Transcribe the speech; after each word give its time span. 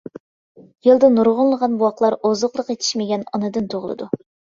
يىلدا 0.87 1.09
نۇرغۇنلىغان 1.17 1.75
بوۋاقلار 1.81 2.15
ئوزۇقلۇق 2.29 2.71
يېتىشمىگەن 2.73 3.27
ئانىدىن 3.33 3.69
تۇغۇلىدۇ. 3.75 4.09